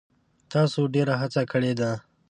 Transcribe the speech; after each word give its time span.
تاسو 0.51 0.79
ډیره 0.93 1.13
هڅه 1.21 1.41
کړې 1.51 1.73
ده. 1.79 1.91